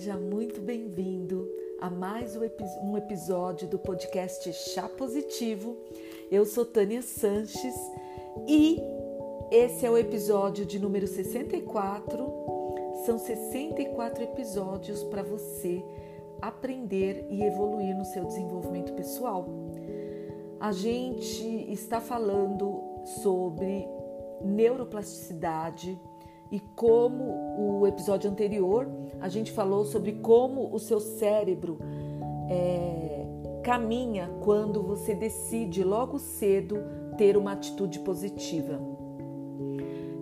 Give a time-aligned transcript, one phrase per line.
[0.00, 1.46] Seja muito bem-vindo
[1.78, 5.76] a mais um episódio do podcast Chá Positivo.
[6.30, 7.74] Eu sou Tânia Sanches
[8.48, 8.78] e
[9.50, 12.16] esse é o episódio de número 64.
[13.04, 15.84] São 64 episódios para você
[16.40, 19.46] aprender e evoluir no seu desenvolvimento pessoal.
[20.58, 23.86] A gente está falando sobre
[24.42, 26.00] neuroplasticidade
[26.50, 27.24] e como
[27.58, 28.88] o episódio anterior
[29.20, 31.78] a gente falou sobre como o seu cérebro
[32.48, 33.26] é,
[33.62, 36.78] caminha quando você decide logo cedo
[37.16, 38.80] ter uma atitude positiva.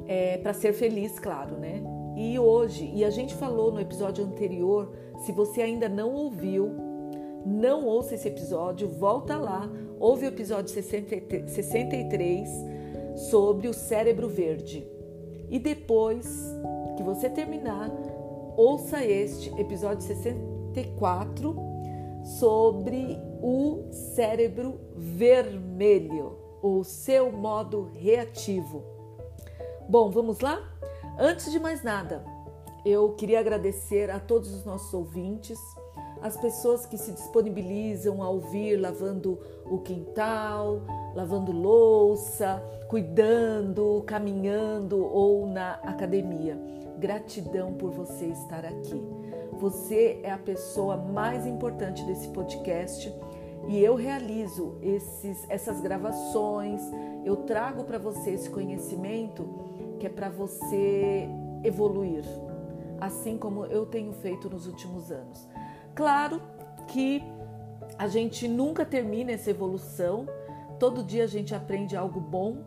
[0.06, 1.82] É, para ser feliz, claro, né?
[2.16, 6.70] E hoje, e a gente falou no episódio anterior, se você ainda não ouviu,
[7.46, 9.70] não ouça esse episódio, volta lá,
[10.00, 12.48] ouve o episódio 63
[13.30, 14.97] sobre o cérebro verde.
[15.50, 16.26] E depois
[16.96, 17.90] que você terminar,
[18.56, 21.56] ouça este episódio 64
[22.24, 28.82] sobre o cérebro vermelho, o seu modo reativo.
[29.88, 30.60] Bom, vamos lá?
[31.18, 32.24] Antes de mais nada,
[32.84, 35.58] eu queria agradecer a todos os nossos ouvintes,
[36.20, 40.82] as pessoas que se disponibilizam a ouvir lavando o quintal,
[41.14, 46.58] lavando louça, cuidando, caminhando ou na academia.
[46.98, 49.00] Gratidão por você estar aqui.
[49.52, 53.12] Você é a pessoa mais importante desse podcast
[53.68, 56.80] e eu realizo esses, essas gravações,
[57.24, 59.46] eu trago para você esse conhecimento
[59.98, 61.28] que é para você
[61.62, 62.24] evoluir,
[63.00, 65.48] assim como eu tenho feito nos últimos anos.
[65.94, 66.40] Claro
[66.86, 67.22] que
[67.98, 70.26] a gente nunca termina essa evolução,
[70.78, 72.58] todo dia a gente aprende algo bom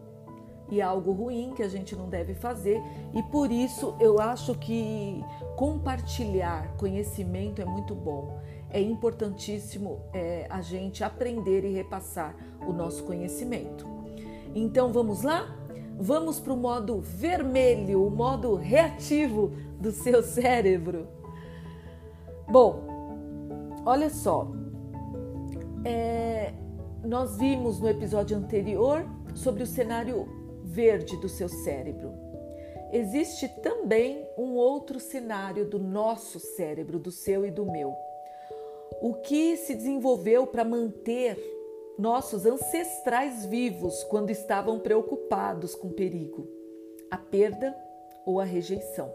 [0.70, 2.82] e algo ruim que a gente não deve fazer,
[3.14, 5.22] e por isso eu acho que
[5.58, 8.40] compartilhar conhecimento é muito bom.
[8.70, 12.34] É importantíssimo é, a gente aprender e repassar
[12.66, 13.86] o nosso conhecimento.
[14.56, 15.58] Então vamos lá?
[16.00, 21.08] Vamos para o modo vermelho, o modo reativo do seu cérebro.
[22.50, 22.91] Bom,
[23.86, 24.48] olha só,
[25.86, 26.54] é,
[27.04, 30.28] nós vimos no episódio anterior sobre o cenário
[30.64, 32.14] verde do seu cérebro.
[32.92, 37.96] Existe também um outro cenário do nosso cérebro, do seu e do meu.
[39.02, 41.40] O que se desenvolveu para manter
[41.98, 46.48] nossos ancestrais vivos quando estavam preocupados com perigo,
[47.10, 47.76] a perda
[48.26, 49.12] ou a rejeição.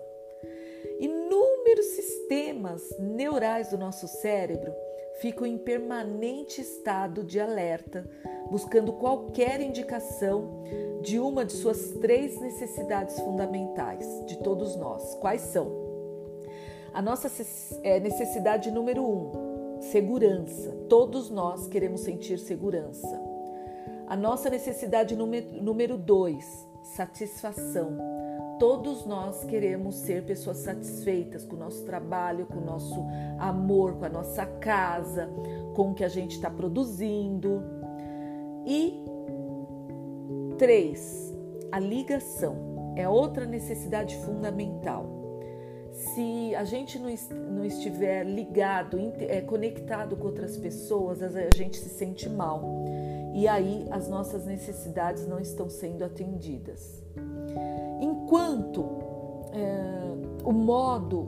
[1.67, 4.73] Inúmeros sistemas neurais do nosso cérebro
[5.21, 8.09] ficam em permanente estado de alerta,
[8.49, 10.63] buscando qualquer indicação
[11.03, 15.17] de uma de suas três necessidades fundamentais de todos nós.
[15.17, 15.73] Quais são?
[16.95, 17.29] A nossa
[17.83, 20.71] é, necessidade número um, segurança.
[20.89, 23.21] Todos nós queremos sentir segurança.
[24.07, 26.47] A nossa necessidade número dois,
[26.95, 28.16] satisfação.
[28.59, 33.05] Todos nós queremos ser pessoas satisfeitas com o nosso trabalho, com o nosso
[33.39, 35.29] amor, com a nossa casa,
[35.75, 37.63] com o que a gente está produzindo.
[38.67, 39.05] E
[40.57, 41.35] três,
[41.71, 45.05] a ligação é outra necessidade fundamental.
[45.93, 52.29] Se a gente não estiver ligado, é, conectado com outras pessoas, a gente se sente
[52.29, 52.85] mal.
[53.35, 57.03] E aí as nossas necessidades não estão sendo atendidas.
[58.37, 58.85] Enquanto
[59.55, 61.27] é, o modo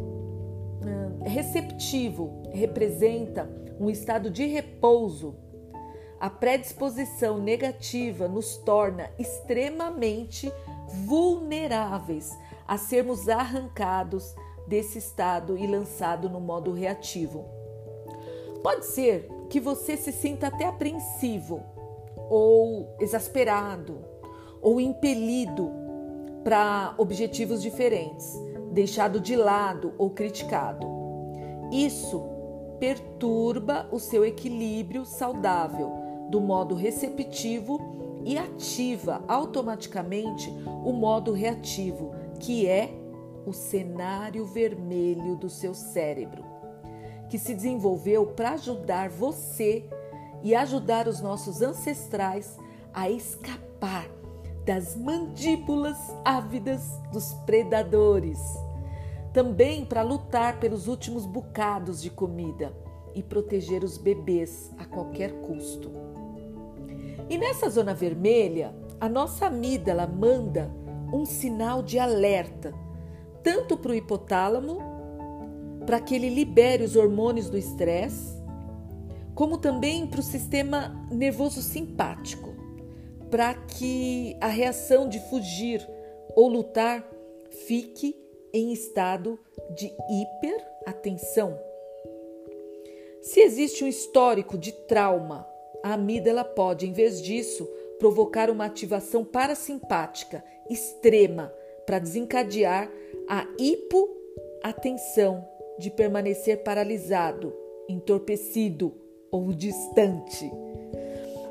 [1.24, 5.34] é, receptivo representa um estado de repouso,
[6.20, 10.52] a predisposição negativa nos torna extremamente
[11.06, 12.30] vulneráveis
[12.66, 14.34] a sermos arrancados
[14.66, 17.46] desse estado e lançado no modo reativo.
[18.62, 21.62] Pode ser que você se sinta até apreensivo,
[22.28, 23.98] ou exasperado,
[24.60, 25.87] ou impelido
[26.48, 28.32] para objetivos diferentes,
[28.72, 30.86] deixado de lado ou criticado.
[31.70, 32.24] Isso
[32.80, 35.92] perturba o seu equilíbrio saudável
[36.30, 37.78] do modo receptivo
[38.24, 40.50] e ativa automaticamente
[40.86, 42.94] o modo reativo, que é
[43.44, 46.42] o cenário vermelho do seu cérebro,
[47.28, 49.84] que se desenvolveu para ajudar você
[50.42, 52.56] e ajudar os nossos ancestrais
[52.94, 54.17] a escapar
[54.68, 58.38] das mandíbulas ávidas dos predadores.
[59.32, 62.70] Também para lutar pelos últimos bocados de comida
[63.14, 65.90] e proteger os bebês a qualquer custo.
[67.30, 70.70] E nessa zona vermelha, a nossa amígdala manda
[71.14, 72.74] um sinal de alerta,
[73.42, 74.82] tanto para o hipotálamo
[75.86, 78.36] para que ele libere os hormônios do estresse,
[79.34, 82.57] como também para o sistema nervoso simpático,
[83.30, 85.86] para que a reação de fugir
[86.34, 87.08] ou lutar
[87.66, 88.16] fique
[88.52, 89.38] em estado
[89.74, 91.58] de hiperatenção.
[93.20, 95.46] Se existe um histórico de trauma,
[95.82, 101.52] a amígdala pode, em vez disso, provocar uma ativação parasimpática extrema
[101.84, 102.90] para desencadear
[103.28, 105.46] a hipoatenção
[105.78, 107.54] de permanecer paralisado,
[107.88, 108.94] entorpecido
[109.30, 110.50] ou distante.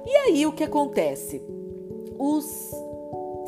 [0.06, 1.42] E aí o que acontece?
[2.18, 2.72] Os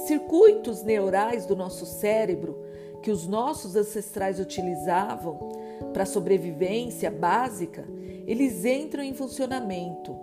[0.06, 2.58] circuitos neurais do nosso cérebro
[3.02, 5.38] que os nossos ancestrais utilizavam
[5.94, 7.88] para sobrevivência básica,
[8.28, 10.16] eles entram em funcionamento.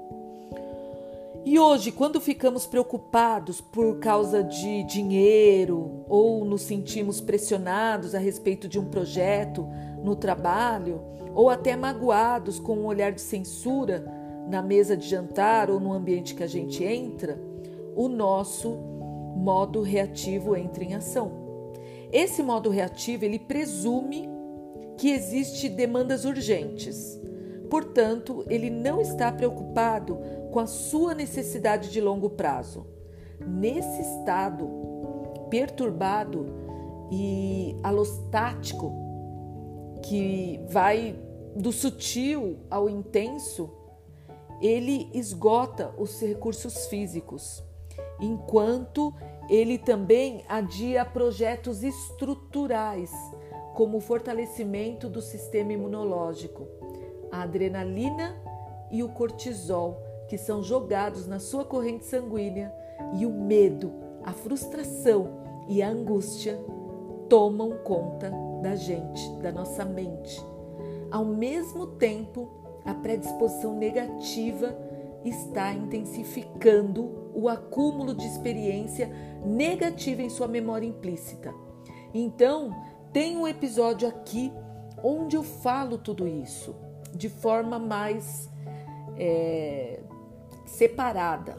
[1.44, 8.66] E hoje, quando ficamos preocupados por causa de dinheiro ou nos sentimos pressionados a respeito
[8.68, 9.66] de um projeto
[10.02, 11.00] no trabalho,
[11.34, 14.04] ou até magoados com um olhar de censura
[14.48, 17.38] na mesa de jantar ou no ambiente que a gente entra,
[17.96, 18.76] o nosso
[19.36, 21.32] modo reativo entra em ação.
[22.12, 24.28] Esse modo reativo ele presume
[24.96, 27.20] que existe demandas urgentes.
[27.68, 30.18] Portanto, ele não está preocupado
[30.52, 32.86] com a sua necessidade de longo prazo.
[33.44, 34.68] Nesse estado
[35.50, 36.46] perturbado
[37.10, 38.92] e alostático,
[40.02, 41.18] que vai
[41.56, 43.70] do sutil ao intenso,
[44.60, 47.62] ele esgota os recursos físicos,
[48.20, 49.12] enquanto
[49.48, 53.12] ele também adia projetos estruturais,
[53.74, 56.66] como o fortalecimento do sistema imunológico,
[57.30, 58.36] a adrenalina
[58.90, 62.72] e o cortisol, que são jogados na sua corrente sanguínea,
[63.18, 63.92] e o medo,
[64.24, 66.58] a frustração e a angústia
[67.28, 68.32] tomam conta
[68.62, 70.42] da gente, da nossa mente.
[71.10, 72.48] Ao mesmo tempo,
[72.84, 74.76] a predisposição negativa
[75.24, 79.10] está intensificando o acúmulo de experiência
[79.44, 81.52] negativa em sua memória implícita.
[82.14, 82.70] Então,
[83.12, 84.52] tem um episódio aqui
[85.02, 86.74] onde eu falo tudo isso
[87.14, 88.48] de forma mais
[89.16, 90.00] é,
[90.64, 91.56] separada.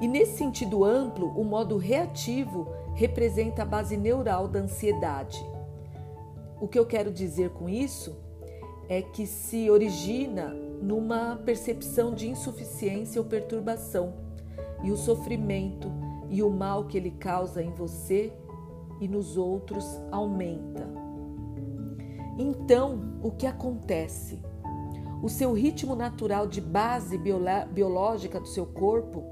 [0.00, 5.44] E nesse sentido amplo, o modo reativo representa a base neural da ansiedade.
[6.60, 8.16] O que eu quero dizer com isso
[8.88, 14.14] é que se origina numa percepção de insuficiência ou perturbação,
[14.82, 15.90] e o sofrimento
[16.30, 18.32] e o mal que ele causa em você
[19.00, 20.86] e nos outros aumenta.
[22.38, 24.40] Então, o que acontece?
[25.22, 27.18] O seu ritmo natural de base
[27.72, 29.24] biológica do seu corpo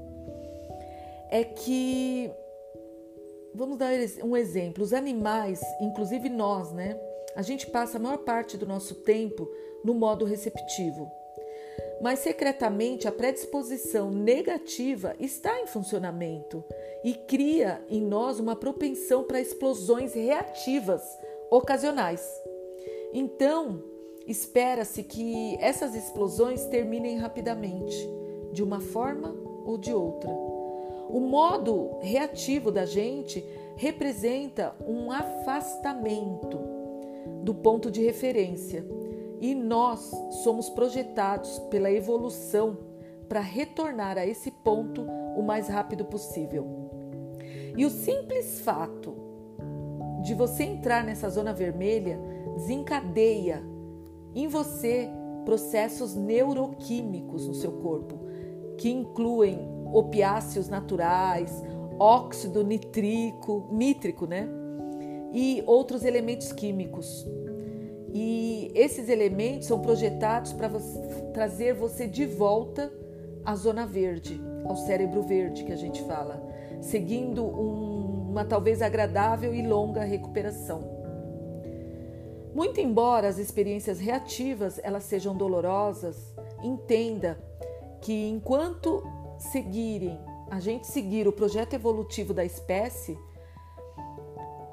[1.29, 2.29] é que
[3.55, 3.91] vamos dar
[4.23, 6.99] um exemplo, os animais, inclusive nós, né?
[7.35, 9.49] A gente passa a maior parte do nosso tempo
[9.83, 11.09] no modo receptivo
[12.01, 16.63] mas secretamente a predisposição negativa está em funcionamento
[17.03, 21.01] e cria em nós uma propensão para explosões reativas
[21.49, 22.27] ocasionais.
[23.13, 23.83] Então,
[24.27, 27.95] espera-se que essas explosões terminem rapidamente,
[28.51, 29.35] de uma forma
[29.65, 30.29] ou de outra.
[31.09, 33.43] O modo reativo da gente
[33.75, 36.59] representa um afastamento
[37.43, 38.85] do ponto de referência
[39.39, 40.11] e nós
[40.43, 42.77] somos projetados pela evolução
[43.27, 45.03] para retornar a esse ponto
[45.35, 46.65] o mais rápido possível.
[47.75, 49.15] E o simples fato
[50.23, 52.19] de você entrar nessa zona vermelha
[52.55, 53.63] desencadeia
[54.33, 55.09] em você
[55.45, 58.19] processos neuroquímicos no seu corpo,
[58.77, 59.59] que incluem
[59.93, 61.63] opiáceos naturais,
[61.99, 64.47] óxido nitrico, nítrico, né?
[65.31, 67.25] E outros elementos químicos
[68.13, 70.69] e esses elementos são projetados para
[71.33, 72.91] trazer você de volta
[73.43, 76.41] à zona verde, ao cérebro verde que a gente fala,
[76.81, 80.95] seguindo um, uma talvez agradável e longa recuperação.
[82.53, 86.33] Muito embora as experiências reativas elas sejam dolorosas,
[86.63, 87.37] entenda
[88.01, 89.03] que enquanto
[89.37, 90.17] seguirem,
[90.49, 93.17] a gente seguir o projeto evolutivo da espécie,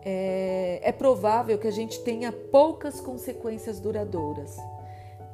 [0.05, 4.57] é, é provável que a gente tenha poucas consequências duradouras.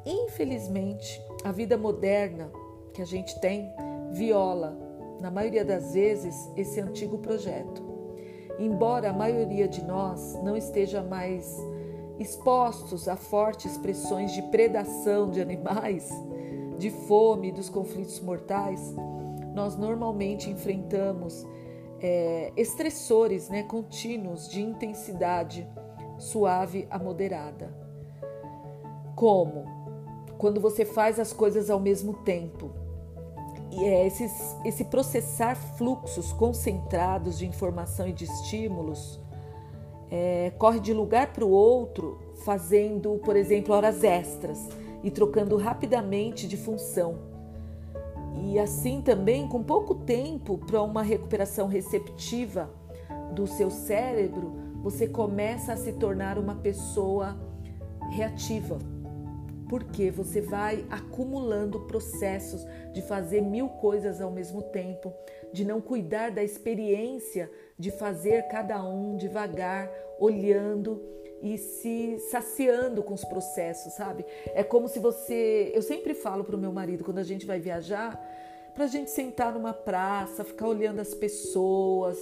[0.05, 2.49] Infelizmente, a vida moderna
[2.93, 3.71] que a gente tem
[4.11, 4.77] viola,
[5.19, 7.83] na maioria das vezes, esse antigo projeto.
[8.57, 11.57] Embora a maioria de nós não esteja mais
[12.19, 16.09] expostos a fortes pressões de predação de animais,
[16.77, 18.93] de fome, dos conflitos mortais,
[19.53, 21.45] nós normalmente enfrentamos
[22.01, 25.67] é, estressores né, contínuos de intensidade
[26.17, 27.73] suave a moderada.
[29.15, 29.65] Como?
[30.37, 32.71] Quando você faz as coisas ao mesmo tempo.
[33.71, 39.21] E é esses, esse processar fluxos concentrados de informação e de estímulos
[40.09, 44.67] é, corre de lugar para o outro, fazendo, por exemplo, horas extras
[45.03, 47.30] e trocando rapidamente de função.
[48.35, 52.69] E assim também, com pouco tempo para uma recuperação receptiva
[53.33, 57.37] do seu cérebro, você começa a se tornar uma pessoa
[58.11, 58.79] reativa.
[59.69, 65.13] Porque você vai acumulando processos de fazer mil coisas ao mesmo tempo,
[65.53, 71.01] de não cuidar da experiência de fazer cada um devagar, olhando
[71.41, 74.25] e se saciando com os processos, sabe?
[74.53, 75.71] É como se você.
[75.73, 78.19] Eu sempre falo para o meu marido, quando a gente vai viajar,
[78.73, 82.17] para a gente sentar numa praça, ficar olhando as pessoas,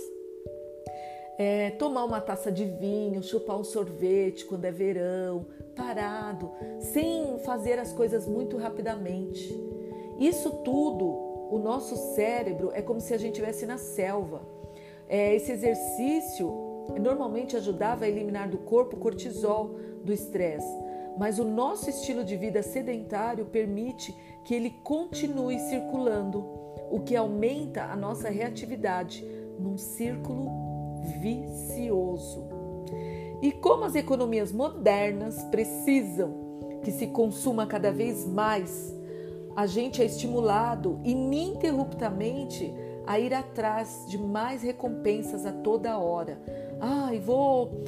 [1.38, 5.46] é, tomar uma taça de vinho, chupar um sorvete quando é verão,
[5.76, 9.54] parado, sem fazer as coisas muito rapidamente.
[10.20, 11.06] Isso tudo,
[11.50, 14.42] o nosso cérebro é como se a gente estivesse na selva.
[15.08, 20.74] É, esse exercício normalmente ajudava a eliminar do corpo o cortisol do estresse,
[21.18, 24.16] mas o nosso estilo de vida sedentário permite
[24.46, 26.40] que ele continue circulando,
[26.90, 29.24] o que aumenta a nossa reatividade
[29.60, 30.50] num círculo
[31.22, 32.48] vicioso.
[33.42, 36.50] E como as economias modernas precisam
[36.82, 38.96] que se consuma cada vez mais,
[39.56, 42.74] a gente é estimulado ininterruptamente
[43.06, 46.40] a ir atrás de mais recompensas a toda hora,
[46.80, 47.84] Ai, vou.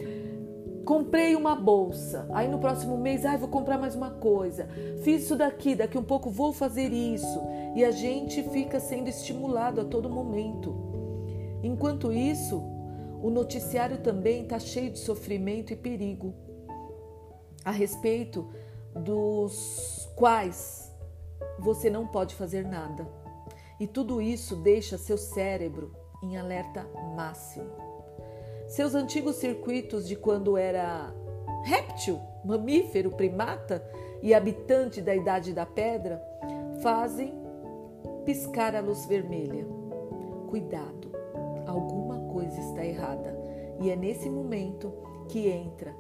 [0.85, 2.27] Comprei uma bolsa.
[2.33, 4.67] Aí no próximo mês, ai, vou comprar mais uma coisa.
[5.03, 7.41] Fiz isso daqui, daqui um pouco vou fazer isso.
[7.75, 10.75] E a gente fica sendo estimulado a todo momento.
[11.63, 12.61] Enquanto isso,
[13.21, 16.33] o noticiário também está cheio de sofrimento e perigo
[17.63, 18.49] a respeito
[18.95, 20.91] dos quais
[21.59, 23.07] você não pode fazer nada.
[23.79, 28.00] E tudo isso deixa seu cérebro em alerta máximo.
[28.71, 31.13] Seus antigos circuitos de quando era
[31.65, 33.85] réptil, mamífero, primata
[34.21, 36.23] e habitante da Idade da Pedra
[36.81, 37.33] fazem
[38.23, 39.67] piscar a luz vermelha.
[40.47, 41.11] Cuidado,
[41.67, 43.37] alguma coisa está errada.
[43.81, 44.93] E é nesse momento
[45.27, 45.93] que entra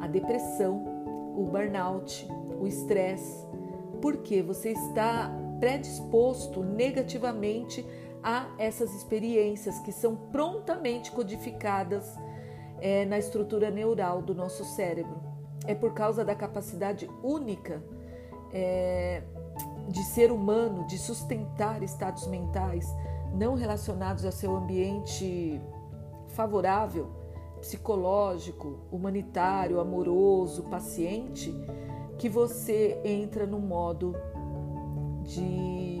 [0.00, 0.84] a depressão,
[1.36, 2.26] o burnout,
[2.60, 3.46] o estresse,
[4.02, 5.30] porque você está
[5.60, 7.86] predisposto negativamente
[8.26, 12.12] a essas experiências que são prontamente codificadas
[12.80, 15.22] é, na estrutura neural do nosso cérebro.
[15.64, 17.80] É por causa da capacidade única
[18.52, 19.22] é,
[19.88, 22.92] de ser humano de sustentar estados mentais
[23.32, 25.60] não relacionados ao seu ambiente
[26.26, 27.06] favorável,
[27.60, 31.54] psicológico, humanitário, amoroso, paciente,
[32.18, 34.16] que você entra no modo
[35.22, 36.00] de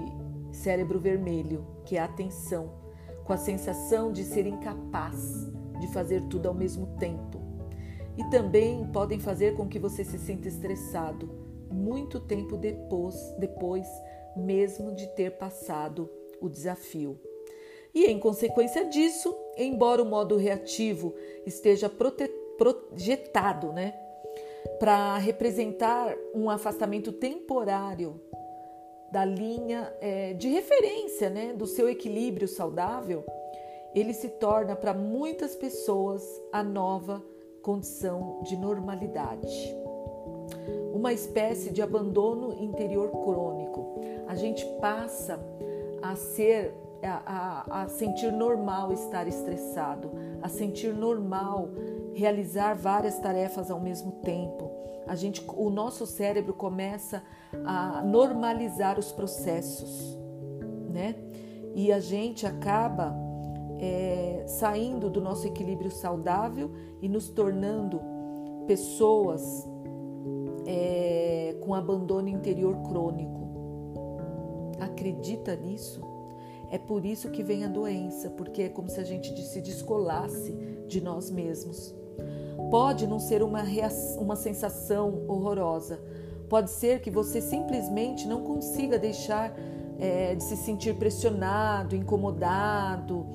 [0.50, 2.70] cérebro vermelho, que é a atenção,
[3.24, 5.50] com a sensação de ser incapaz
[5.80, 7.40] de fazer tudo ao mesmo tempo.
[8.16, 11.28] E também podem fazer com que você se sinta estressado
[11.70, 13.86] muito tempo depois, depois
[14.36, 17.18] mesmo de ter passado o desafio.
[17.94, 21.14] E em consequência disso, embora o modo reativo
[21.46, 23.94] esteja projetado, né,
[24.78, 28.20] para representar um afastamento temporário
[29.10, 33.24] da linha é, de referência né, do seu equilíbrio saudável,
[33.94, 36.22] ele se torna para muitas pessoas
[36.52, 37.22] a nova
[37.62, 39.74] condição de normalidade.
[40.92, 43.98] Uma espécie de abandono interior crônico.
[44.28, 45.40] A gente passa
[46.02, 50.10] a ser a, a, a, sentir normal estar estressado,
[50.42, 51.68] a sentir normal
[52.14, 54.70] realizar várias tarefas ao mesmo tempo,
[55.06, 57.22] a gente, o nosso cérebro começa
[57.64, 60.18] a normalizar os processos,
[60.90, 61.14] né?
[61.74, 63.14] E a gente acaba
[63.78, 66.70] é, saindo do nosso equilíbrio saudável
[67.00, 68.00] e nos tornando
[68.66, 69.66] pessoas
[70.66, 73.46] é, com abandono interior crônico.
[74.80, 76.00] Acredita nisso?
[76.70, 80.52] É por isso que vem a doença, porque é como se a gente se descolasse
[80.88, 81.94] de nós mesmos.
[82.70, 83.62] Pode não ser uma,
[84.18, 86.00] uma sensação horrorosa,
[86.48, 89.52] pode ser que você simplesmente não consiga deixar
[89.98, 93.26] é, de se sentir pressionado, incomodado,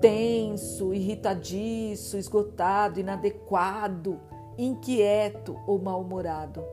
[0.00, 4.20] tenso, irritadiço, esgotado, inadequado,
[4.58, 6.64] inquieto ou mal-humorado.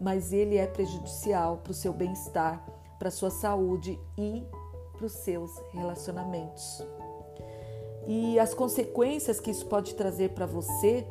[0.00, 2.64] Mas ele é prejudicial para o seu bem-estar,
[2.98, 4.44] para a sua saúde e
[4.96, 6.84] para os seus relacionamentos.
[8.06, 11.06] E as consequências que isso pode trazer para você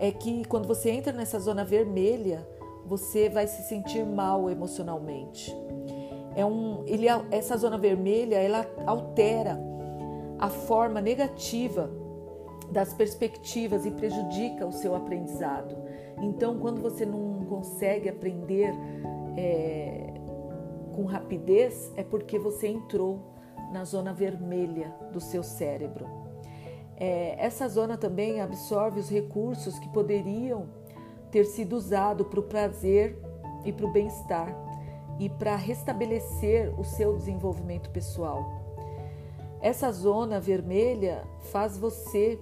[0.00, 2.48] é que quando você entra nessa zona vermelha,
[2.86, 5.54] você vai se sentir mal emocionalmente.
[6.34, 9.60] É um, ele, essa zona vermelha ela altera
[10.38, 11.90] a forma negativa
[12.72, 15.76] das perspectivas e prejudica o seu aprendizado.
[16.22, 18.72] Então, quando você não consegue aprender
[19.36, 20.14] é,
[20.94, 23.34] com rapidez, é porque você entrou
[23.70, 26.19] na zona vermelha do seu cérebro.
[27.00, 30.66] É, essa zona também absorve os recursos que poderiam
[31.30, 33.18] ter sido usados para o prazer
[33.64, 34.54] e para o bem-estar
[35.18, 38.44] e para restabelecer o seu desenvolvimento pessoal.
[39.62, 42.38] Essa zona vermelha faz você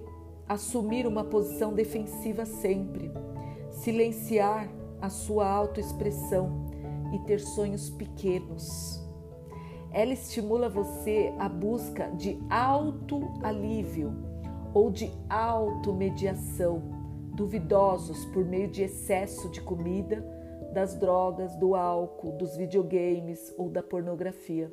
[0.47, 3.11] assumir uma posição defensiva sempre,
[3.69, 4.69] silenciar
[5.01, 6.65] a sua autoexpressão
[7.13, 9.01] e ter sonhos pequenos.
[9.91, 14.28] Ela estimula você a busca de autoalívio
[14.73, 16.81] ou de automediação,
[17.33, 20.23] duvidosos por meio de excesso de comida,
[20.73, 24.71] das drogas, do álcool, dos videogames ou da pornografia.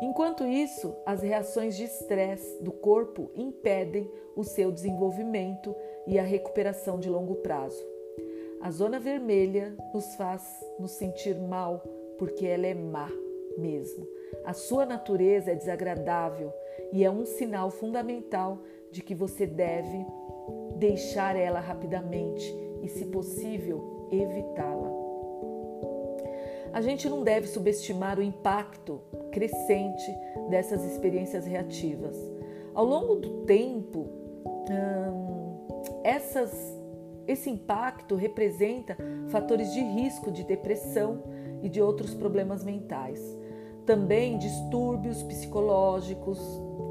[0.00, 5.74] Enquanto isso, as reações de estresse do corpo impedem o seu desenvolvimento
[6.06, 7.84] e a recuperação de longo prazo.
[8.60, 10.42] A zona vermelha nos faz
[10.78, 11.82] nos sentir mal
[12.18, 13.08] porque ela é má
[13.56, 14.06] mesmo.
[14.44, 16.52] A sua natureza é desagradável
[16.92, 20.06] e é um sinal fundamental de que você deve
[20.76, 24.88] deixar ela rapidamente e, se possível, evitá-la.
[26.72, 29.00] A gente não deve subestimar o impacto
[29.32, 30.06] crescente
[30.48, 32.16] dessas experiências reativas.
[32.74, 34.08] Ao longo do tempo,
[34.70, 35.66] hum,
[36.04, 36.52] essas,
[37.26, 38.96] esse impacto representa
[39.28, 41.22] fatores de risco de depressão
[41.62, 43.20] e de outros problemas mentais.
[43.84, 46.38] Também distúrbios psicológicos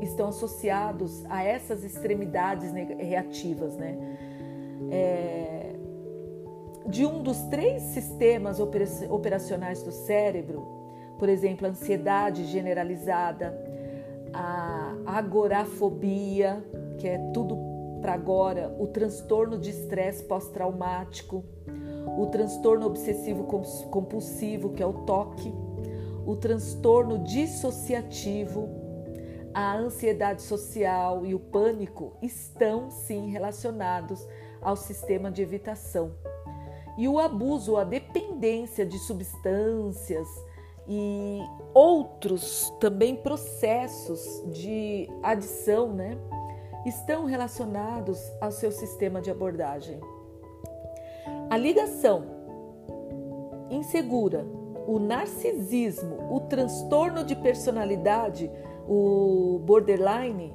[0.01, 3.97] estão associados a essas extremidades reativas, né?
[4.91, 5.75] É,
[6.87, 10.65] de um dos três sistemas operacionais do cérebro,
[11.19, 13.57] por exemplo, a ansiedade generalizada,
[14.33, 16.63] a agorafobia,
[16.97, 17.57] que é tudo
[18.01, 21.43] para agora, o transtorno de estresse pós-traumático,
[22.17, 23.43] o transtorno obsessivo
[23.89, 25.53] compulsivo, que é o TOC,
[26.25, 28.86] o transtorno dissociativo,
[29.57, 34.23] a ansiedade social e o pânico estão sim relacionados
[34.61, 36.13] ao sistema de evitação.
[36.95, 40.27] E o abuso, a dependência de substâncias
[40.87, 41.39] e
[41.73, 46.19] outros também processos de adição, né,
[46.85, 49.99] estão relacionados ao seu sistema de abordagem.
[51.49, 52.25] A ligação
[53.71, 54.45] insegura,
[54.85, 58.51] o narcisismo, o transtorno de personalidade,
[58.87, 60.53] o borderline,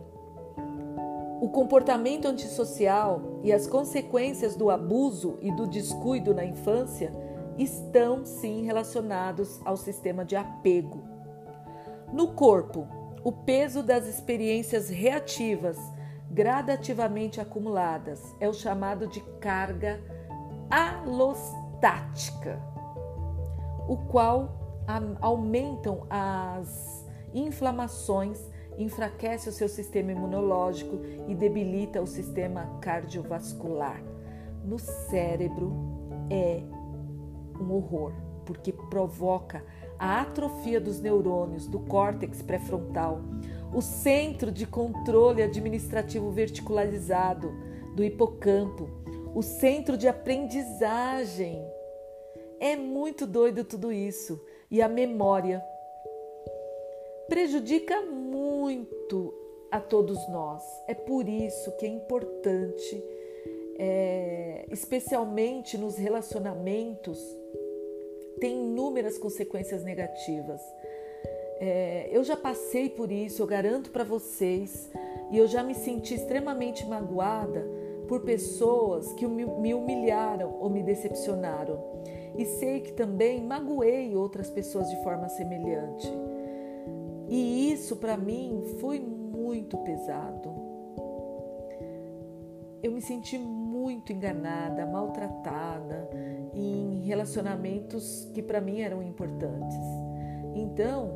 [1.40, 7.12] o comportamento antissocial e as consequências do abuso e do descuido na infância
[7.58, 11.02] estão sim relacionados ao sistema de apego.
[12.12, 12.86] No corpo,
[13.24, 15.76] o peso das experiências reativas
[16.30, 20.00] gradativamente acumuladas é o chamado de carga
[20.70, 22.58] alostática,
[23.88, 24.62] o qual
[25.20, 27.01] aumentam as
[27.34, 28.38] inflamações,
[28.78, 34.02] enfraquece o seu sistema imunológico e debilita o sistema cardiovascular.
[34.64, 35.72] No cérebro
[36.30, 36.62] é
[37.60, 38.12] um horror,
[38.46, 39.64] porque provoca
[39.98, 43.20] a atrofia dos neurônios do córtex pré-frontal,
[43.72, 47.52] o centro de controle administrativo verticalizado
[47.94, 48.88] do hipocampo,
[49.34, 51.64] o centro de aprendizagem.
[52.60, 54.40] É muito doido tudo isso.
[54.70, 55.62] E a memória
[57.32, 59.32] prejudica muito
[59.70, 60.62] a todos nós.
[60.86, 63.02] É por isso que é importante,
[63.78, 67.18] é, especialmente nos relacionamentos,
[68.38, 70.60] tem inúmeras consequências negativas.
[71.58, 74.90] É, eu já passei por isso, eu garanto para vocês,
[75.30, 77.66] e eu já me senti extremamente magoada
[78.08, 81.82] por pessoas que me humilharam ou me decepcionaram.
[82.36, 86.12] E sei que também magoei outras pessoas de forma semelhante.
[87.32, 90.52] E isso para mim foi muito pesado.
[92.82, 96.10] Eu me senti muito enganada, maltratada
[96.52, 99.78] em relacionamentos que para mim eram importantes.
[100.54, 101.10] Então,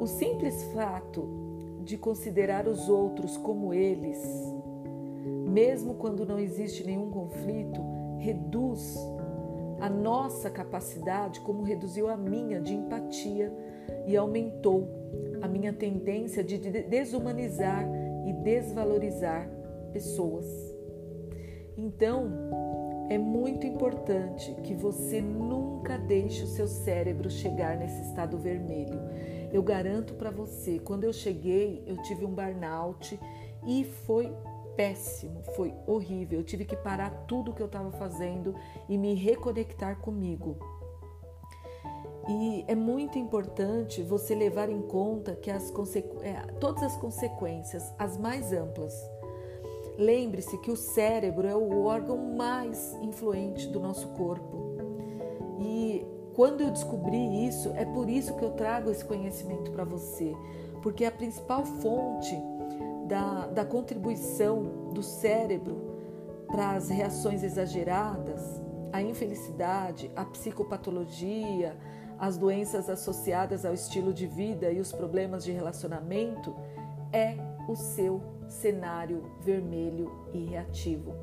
[0.00, 1.28] o simples fato
[1.82, 4.22] de considerar os outros como eles,
[5.50, 7.80] mesmo quando não existe nenhum conflito,
[8.18, 8.96] reduz
[9.80, 13.52] a nossa capacidade, como reduziu a minha de empatia
[14.06, 14.98] e aumentou
[15.42, 17.86] a minha tendência de desumanizar
[18.26, 19.48] e desvalorizar
[19.92, 20.46] pessoas.
[21.76, 22.30] Então,
[23.08, 29.00] é muito importante que você nunca deixe o seu cérebro chegar nesse estado vermelho.
[29.52, 33.18] Eu garanto para você, quando eu cheguei, eu tive um burnout
[33.66, 34.30] e foi
[34.76, 36.40] péssimo, foi horrível.
[36.40, 38.54] Eu tive que parar tudo o que eu estava fazendo
[38.88, 40.77] e me reconectar comigo.
[42.28, 45.72] E é muito importante você levar em conta que as
[46.22, 48.94] é, todas as consequências, as mais amplas,
[49.98, 54.56] Lembre-se que o cérebro é o órgão mais influente do nosso corpo.
[55.58, 60.32] E quando eu descobri isso, é por isso que eu trago esse conhecimento para você,
[60.84, 62.40] porque a principal fonte
[63.08, 65.98] da, da contribuição do cérebro
[66.46, 68.62] para as reações exageradas,
[68.92, 71.76] a infelicidade, a psicopatologia,
[72.18, 76.54] as doenças associadas ao estilo de vida e os problemas de relacionamento
[77.12, 77.36] é
[77.68, 81.14] o seu cenário vermelho e reativo.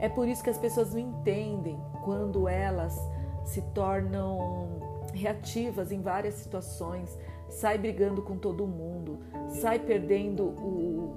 [0.00, 2.98] É por isso que as pessoas não entendem quando elas
[3.44, 4.78] se tornam
[5.14, 7.18] reativas em várias situações,
[7.48, 11.16] sai brigando com todo mundo, sai perdendo o,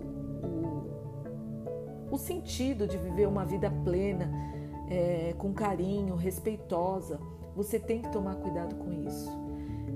[2.09, 4.31] o, o sentido de viver uma vida plena,
[4.89, 7.19] é, com carinho, respeitosa.
[7.59, 9.29] Você tem que tomar cuidado com isso.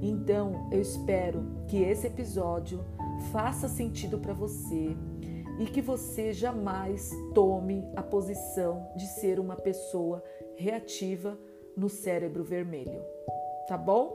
[0.01, 2.83] Então, eu espero que esse episódio
[3.31, 4.89] faça sentido para você
[5.57, 10.21] e que você jamais tome a posição de ser uma pessoa
[10.57, 11.39] reativa
[11.77, 13.01] no cérebro vermelho.
[13.65, 14.13] Tá bom?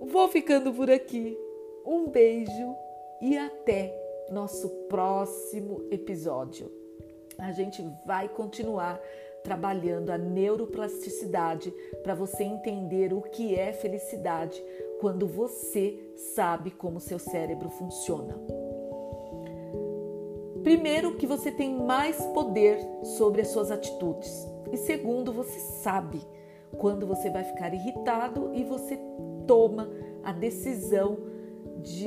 [0.00, 1.36] Vou ficando por aqui.
[1.84, 2.76] Um beijo
[3.20, 3.92] e até
[4.30, 6.70] nosso próximo episódio.
[7.36, 9.00] A gente vai continuar
[9.42, 11.72] trabalhando a neuroplasticidade
[12.02, 14.62] para você entender o que é felicidade
[15.00, 15.98] quando você
[16.34, 18.38] sabe como seu cérebro funciona.
[20.62, 22.78] Primeiro, que você tem mais poder
[23.16, 24.46] sobre as suas atitudes.
[24.70, 26.20] E segundo, você sabe
[26.76, 28.98] quando você vai ficar irritado e você
[29.46, 29.90] toma
[30.22, 31.18] a decisão
[31.82, 32.06] de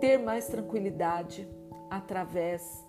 [0.00, 1.46] ter mais tranquilidade
[1.96, 2.86] através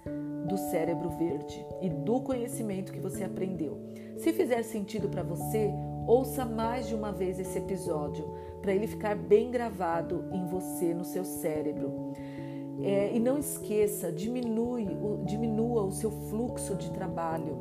[0.47, 3.77] do cérebro verde e do conhecimento que você aprendeu.
[4.17, 5.71] Se fizer sentido para você,
[6.07, 8.25] ouça mais de uma vez esse episódio
[8.61, 12.13] para ele ficar bem gravado em você, no seu cérebro.
[12.81, 14.87] É, e não esqueça, diminui,
[15.25, 17.57] diminua o seu fluxo de trabalho.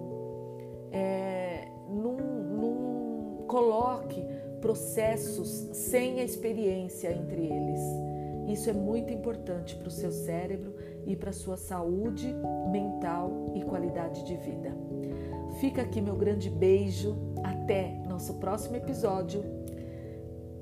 [0.92, 4.22] É, num, num, coloque
[4.60, 7.80] processos sem a experiência entre eles.
[8.48, 10.75] Isso é muito importante para o seu cérebro
[11.06, 12.34] e para sua saúde
[12.70, 14.76] mental e qualidade de vida.
[15.60, 17.16] Fica aqui meu grande beijo.
[17.42, 19.42] Até nosso próximo episódio,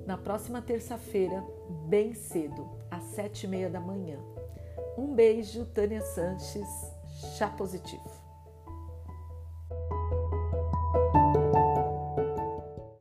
[0.07, 1.43] na próxima terça-feira,
[1.89, 4.19] bem cedo, às sete e meia da manhã.
[4.99, 6.69] Um beijo, Tânia Sanches,
[7.37, 8.14] chá positivo.